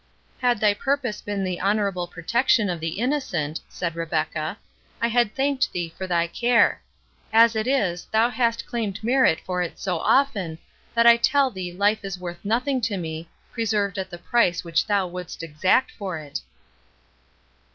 "Had 0.39 0.59
thy 0.59 0.73
purpose 0.73 1.21
been 1.21 1.43
the 1.43 1.61
honourable 1.61 2.07
protection 2.07 2.71
of 2.71 2.79
the 2.79 2.99
innocent," 2.99 3.61
said 3.69 3.95
Rebecca, 3.95 4.57
"I 4.99 5.09
had 5.09 5.35
thanked 5.35 5.71
thee 5.71 5.93
for 5.95 6.07
thy 6.07 6.25
care—as 6.25 7.55
it 7.55 7.67
is, 7.67 8.05
thou 8.05 8.31
hast 8.31 8.65
claimed 8.65 9.03
merit 9.03 9.39
for 9.41 9.61
it 9.61 9.77
so 9.77 9.99
often, 9.99 10.57
that 10.95 11.05
I 11.05 11.17
tell 11.17 11.51
thee 11.51 11.71
life 11.71 12.03
is 12.03 12.17
worth 12.17 12.43
nothing 12.43 12.81
to 12.81 12.97
me, 12.97 13.29
preserved 13.51 13.99
at 13.99 14.09
the 14.09 14.17
price 14.17 14.63
which 14.63 14.87
thou 14.87 15.05
wouldst 15.05 15.43
exact 15.43 15.91
for 15.91 16.17
it." 16.17 16.39